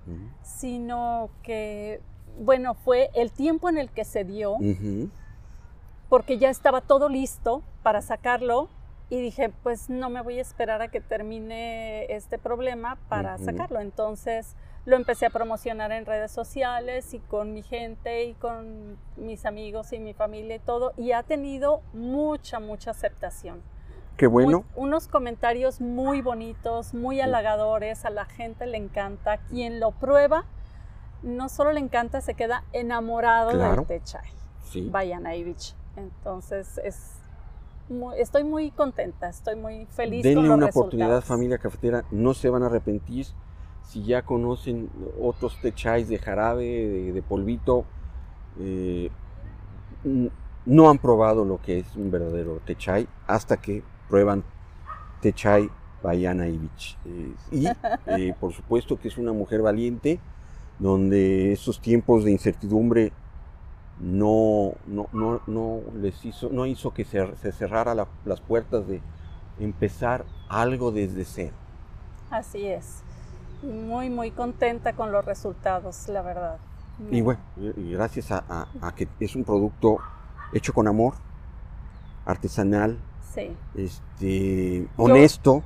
sino 0.41 1.29
que, 1.43 2.01
bueno, 2.39 2.73
fue 2.73 3.09
el 3.15 3.31
tiempo 3.31 3.67
en 3.67 3.77
el 3.77 3.89
que 3.89 4.05
se 4.05 4.23
dio, 4.23 4.57
porque 6.07 6.37
ya 6.37 6.49
estaba 6.49 6.81
todo 6.81 7.09
listo 7.09 7.63
para 7.83 8.01
sacarlo 8.01 8.69
y 9.09 9.19
dije, 9.19 9.51
pues 9.61 9.89
no 9.89 10.09
me 10.09 10.21
voy 10.21 10.39
a 10.39 10.41
esperar 10.41 10.81
a 10.81 10.87
que 10.87 11.01
termine 11.01 12.05
este 12.13 12.37
problema 12.37 12.97
para 13.09 13.37
sacarlo. 13.39 13.81
Entonces 13.81 14.55
lo 14.85 14.95
empecé 14.95 15.25
a 15.27 15.29
promocionar 15.29 15.91
en 15.91 16.05
redes 16.05 16.31
sociales 16.31 17.13
y 17.13 17.19
con 17.19 17.53
mi 17.53 17.61
gente 17.63 18.23
y 18.25 18.33
con 18.33 18.97
mis 19.17 19.45
amigos 19.45 19.93
y 19.93 19.99
mi 19.99 20.13
familia 20.13 20.55
y 20.55 20.59
todo, 20.59 20.93
y 20.97 21.11
ha 21.11 21.23
tenido 21.23 21.81
mucha, 21.93 22.59
mucha 22.59 22.91
aceptación. 22.91 23.61
Qué 24.17 24.27
bueno. 24.27 24.65
Muy- 24.75 24.83
unos 24.87 25.07
comentarios 25.07 25.79
muy 25.79 26.21
bonitos, 26.21 26.93
muy 26.93 27.21
halagadores, 27.21 28.03
a 28.05 28.09
la 28.09 28.25
gente 28.25 28.65
le 28.65 28.77
encanta. 28.77 29.37
Quien 29.37 29.79
lo 29.79 29.91
prueba, 29.91 30.43
no 31.23 31.47
solo 31.49 31.71
le 31.71 31.79
encanta, 31.79 32.19
se 32.21 32.33
queda 32.33 32.63
enamorado 32.73 33.51
Claro. 33.51 33.85
del 33.87 34.01
Sí. 34.63 34.89
Bayanaivich. 34.89 35.73
Entonces, 35.95 36.79
es 36.83 37.13
muy- 37.89 38.19
estoy 38.19 38.43
muy 38.43 38.71
contenta, 38.71 39.29
estoy 39.29 39.55
muy 39.55 39.85
feliz 39.87 40.23
con 40.23 40.33
Denle 40.33 40.47
los 40.49 40.57
una 40.57 40.65
resultados. 40.67 40.75
oportunidad, 40.75 41.21
familia 41.21 41.57
cafetera. 41.57 42.03
No 42.11 42.33
se 42.33 42.49
van 42.49 42.63
a 42.63 42.65
arrepentir. 42.67 43.27
Si 43.89 44.03
ya 44.03 44.21
conocen 44.21 44.87
otros 45.19 45.55
té 45.61 45.71
chais 45.73 46.07
de 46.07 46.19
jarabe, 46.19 46.63
de, 46.65 47.11
de 47.11 47.21
polvito, 47.23 47.85
eh, 48.59 49.09
no 50.65 50.89
han 50.89 50.99
probado 50.99 51.43
lo 51.43 51.59
que 51.59 51.79
es 51.79 51.95
un 51.95 52.11
verdadero 52.11 52.59
té 52.65 52.75
chai 52.75 53.07
hasta 53.25 53.57
que 53.57 53.81
prueban 54.07 54.43
té 55.21 55.33
chai 55.33 55.69
Bayana 56.03 56.47
Ivich. 56.47 56.97
Eh, 57.05 57.33
y 57.51 57.67
eh, 58.07 58.35
por 58.39 58.53
supuesto 58.53 58.99
que 58.99 59.07
es 59.07 59.17
una 59.17 59.33
mujer 59.33 59.63
valiente, 59.63 60.19
donde 60.77 61.51
esos 61.51 61.81
tiempos 61.81 62.23
de 62.23 62.31
incertidumbre 62.31 63.11
no, 63.99 64.73
no, 64.85 65.07
no, 65.11 65.41
no 65.47 65.81
les 65.95 66.23
hizo, 66.25 66.49
no 66.49 66.67
hizo 66.67 66.93
que 66.93 67.05
se, 67.05 67.35
se 67.37 67.51
cerrara 67.51 67.95
la- 67.95 68.07
las 68.23 68.39
puertas 68.39 68.87
de 68.87 69.01
empezar 69.59 70.25
algo 70.47 70.91
desde 70.91 71.25
cero. 71.25 71.55
Así 72.31 72.67
es. 72.67 73.03
Muy, 73.61 74.09
muy 74.09 74.31
contenta 74.31 74.93
con 74.93 75.11
los 75.11 75.25
resultados, 75.25 76.07
la 76.07 76.21
verdad. 76.21 76.57
Y 77.11 77.21
bueno, 77.21 77.39
y 77.57 77.91
gracias 77.93 78.31
a, 78.31 78.43
a- 78.49 78.67
a 78.81 78.95
que 78.95 79.07
es 79.19 79.35
un 79.35 79.43
producto 79.43 79.97
hecho 80.53 80.73
con 80.73 80.87
amor, 80.87 81.13
artesanal, 82.25 82.97
Sí, 83.33 83.55
este, 83.75 84.87
honesto, 84.97 85.61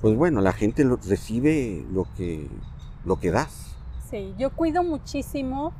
pues 0.00 0.16
bueno, 0.16 0.40
la 0.40 0.52
gente 0.52 0.82
lo- 0.84 0.96
recibe 0.96 1.84
lo 1.92 2.06
que, 2.16 2.48
lo 3.04 3.18
que 3.20 3.30
das. 3.30 3.76
sí. 4.10 4.34
Yo 4.38 4.50
cuido 4.50 4.82
muchísimo 4.82 5.72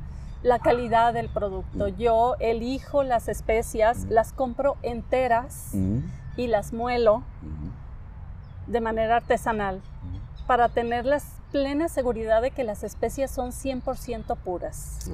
la 0.43 0.59
calidad 0.59 1.13
del 1.13 1.29
producto. 1.29 1.87
Yo 1.87 2.35
elijo 2.39 3.03
las 3.03 3.27
especias, 3.29 4.05
Mm. 4.05 4.09
las 4.11 4.31
compro 4.33 4.77
enteras 4.83 5.69
Mm, 5.73 5.99
y 6.37 6.47
las 6.47 6.71
muelo 6.73 7.23
mm, 7.41 8.71
de 8.71 8.81
manera 8.81 9.15
artesanal 9.17 9.77
mm. 9.77 10.45
para 10.47 10.69
tener 10.69 11.05
la 11.05 11.19
plena 11.61 11.89
seguridad 11.89 12.41
de 12.41 12.51
que 12.51 12.63
las 12.63 12.83
especias 12.83 13.31
son 13.31 13.51
100% 13.51 14.35
puras. 14.37 15.09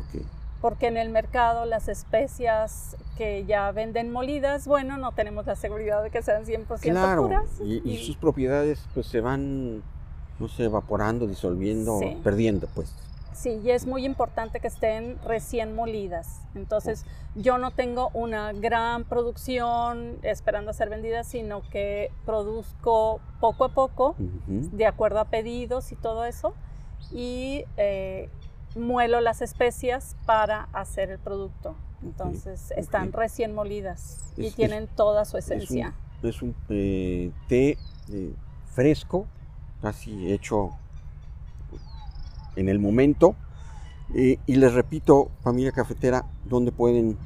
Porque 0.62 0.88
en 0.88 0.98
el 0.98 1.10
mercado 1.10 1.66
las 1.66 1.88
especias 1.90 2.96
que 3.18 3.46
ya 3.46 3.72
venden 3.72 4.12
molidas, 4.12 4.68
bueno, 4.68 4.98
no 4.98 5.12
tenemos 5.12 5.46
la 5.46 5.56
seguridad 5.56 6.02
de 6.04 6.10
que 6.10 6.22
sean 6.22 6.46
100% 6.46 6.80
Claro, 6.92 7.24
puras. 7.24 7.44
y, 7.64 7.82
y 7.90 8.06
sus 8.06 8.16
propiedades 8.18 8.80
pues 8.94 9.08
se 9.08 9.20
van, 9.22 9.84
no 10.40 10.48
sé, 10.48 10.66
evaporando, 10.66 11.28
disolviendo, 11.28 12.00
Sí. 12.00 12.18
perdiendo 12.24 12.68
pues. 12.74 12.94
Sí, 13.34 13.60
y 13.64 13.72
es 13.72 13.86
muy 13.88 14.06
importante 14.06 14.60
que 14.60 14.68
estén 14.68 15.18
recién 15.26 15.76
molidas. 15.76 16.42
Entonces, 16.56 17.06
yo 17.36 17.58
no 17.58 17.72
tengo 17.72 18.10
una 18.14 18.54
gran 18.54 19.04
producción 19.06 20.18
esperando 20.24 20.72
a 20.72 20.74
ser 20.74 20.90
vendida, 20.90 21.24
sino 21.24 21.62
que 21.70 22.12
produzco 22.26 23.20
poco 23.40 23.66
a 23.66 23.70
poco, 23.70 24.16
de 24.48 24.86
acuerdo 24.86 25.20
a 25.20 25.26
pedidos 25.26 25.92
y 25.92 25.96
todo 25.96 26.26
eso, 26.26 26.54
y 27.12 27.66
eh, 27.78 28.30
muelo 28.76 29.20
las 29.22 29.42
especias 29.42 30.16
para 30.26 30.68
hacer 30.74 31.10
el 31.12 31.20
producto. 31.20 31.76
Entonces, 32.04 32.72
están 32.76 33.14
recién 33.14 33.54
molidas 33.56 34.34
y 34.38 34.48
Es- 34.48 34.56
tienen 34.56 34.88
toda 34.88 35.26
su 35.26 35.38
Es 35.38 35.48
un, 35.50 35.54
esencia. 35.54 35.94
es 36.22 36.42
un, 36.42 36.56
eh, 36.70 37.32
té 37.48 37.78
eh, 38.12 38.34
fresco, 38.74 39.26
casi 39.82 40.32
hecho 40.34 40.72
en 42.56 42.70
el 42.70 42.80
momento. 42.80 43.36
Eh, 44.14 44.38
y 44.46 44.56
les 44.56 44.74
repito, 44.74 45.32
familia 45.42 45.72
cafetera, 45.72 46.26
donde 46.46 46.72
pueden 46.72 47.18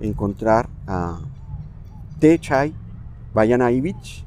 encontrar 0.00 0.68
a 0.86 1.20
Té 2.18 2.38
Chai 2.38 2.74
Bayana 3.34 3.70
Ivich. 3.70 4.24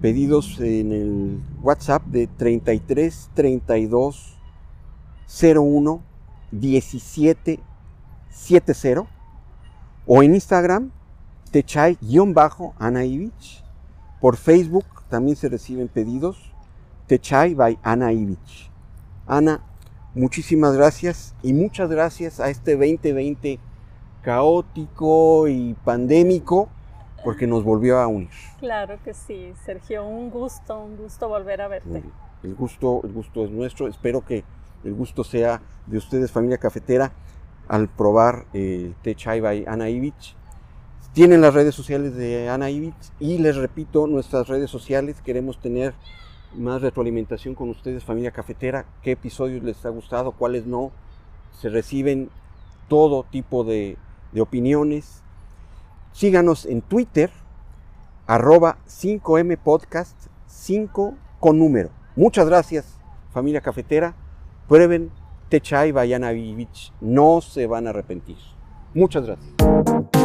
Pedidos 0.00 0.58
en 0.60 0.92
el 0.92 1.42
WhatsApp 1.62 2.02
de 2.06 2.26
33 2.26 3.30
32 3.34 4.38
01 5.28 6.02
17 6.52 7.60
70 8.30 9.06
o 10.06 10.22
en 10.22 10.34
Instagram 10.34 10.90
Techai-Ana. 11.52 13.02
Por 14.20 14.36
Facebook 14.36 14.86
también 15.08 15.36
se 15.36 15.48
reciben 15.48 15.88
pedidos. 15.88 16.52
Techai 17.06 17.54
by 17.54 17.78
Ana 17.82 18.12
Ivich. 18.12 18.70
Muchísimas 20.14 20.76
gracias 20.76 21.34
y 21.42 21.52
muchas 21.52 21.90
gracias 21.90 22.40
a 22.40 22.50
este 22.50 22.72
2020 22.72 23.58
caótico 24.22 25.48
y 25.48 25.74
pandémico 25.84 26.68
porque 27.24 27.46
nos 27.46 27.64
volvió 27.64 27.98
a 27.98 28.06
unir. 28.06 28.30
Claro 28.58 28.98
que 29.04 29.14
sí, 29.14 29.52
Sergio, 29.64 30.04
un 30.04 30.30
gusto, 30.30 30.80
un 30.80 30.96
gusto 30.96 31.28
volver 31.28 31.60
a 31.60 31.68
verte. 31.68 32.02
El 32.42 32.54
gusto, 32.54 33.00
el 33.04 33.12
gusto 33.12 33.44
es 33.44 33.50
nuestro. 33.50 33.88
Espero 33.88 34.24
que 34.24 34.44
el 34.84 34.94
gusto 34.94 35.24
sea 35.24 35.60
de 35.86 35.98
ustedes, 35.98 36.30
familia 36.30 36.58
cafetera, 36.58 37.12
al 37.68 37.88
probar 37.88 38.46
el 38.52 38.94
té 39.02 39.14
chai 39.14 39.40
by 39.40 39.64
Ana 39.66 39.90
Ivich. 39.90 40.34
Tienen 41.12 41.40
las 41.40 41.54
redes 41.54 41.74
sociales 41.74 42.14
de 42.14 42.48
Ana 42.48 42.70
Ivich 42.70 43.12
y 43.18 43.38
les 43.38 43.56
repito, 43.56 44.06
nuestras 44.06 44.48
redes 44.48 44.70
sociales 44.70 45.20
queremos 45.22 45.60
tener 45.60 45.94
más 46.54 46.82
retroalimentación 46.82 47.54
con 47.54 47.70
ustedes, 47.70 48.04
familia 48.04 48.30
cafetera. 48.30 48.86
¿Qué 49.02 49.12
episodios 49.12 49.62
les 49.62 49.84
ha 49.84 49.90
gustado? 49.90 50.32
¿Cuáles 50.32 50.66
no? 50.66 50.90
Se 51.60 51.68
reciben 51.68 52.30
todo 52.88 53.24
tipo 53.24 53.64
de, 53.64 53.96
de 54.32 54.40
opiniones. 54.40 55.22
Síganos 56.12 56.66
en 56.66 56.82
Twitter, 56.82 57.30
arroba 58.26 58.78
5M 58.88 59.58
Podcast, 59.58 60.16
5 60.46 61.14
con 61.38 61.58
número. 61.58 61.90
Muchas 62.16 62.46
gracias, 62.46 62.98
familia 63.32 63.60
cafetera. 63.60 64.14
Prueben 64.68 65.10
Techai 65.48 65.92
Bayana 65.92 66.30
Vivich. 66.30 66.92
No 67.00 67.40
se 67.40 67.66
van 67.66 67.86
a 67.86 67.90
arrepentir. 67.90 68.36
Muchas 68.94 69.26
gracias. 69.26 70.19